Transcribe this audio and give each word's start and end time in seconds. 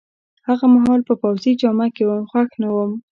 هغه 0.47 0.65
مهال 0.75 1.01
په 1.09 1.13
پوځي 1.21 1.51
جامه 1.61 1.87
کي 1.95 2.03
وم، 2.05 2.23
خوښ 2.31 2.49
نه 2.61 2.69
وم. 2.75 2.91